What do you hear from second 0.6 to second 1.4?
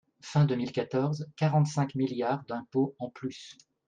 quatorze,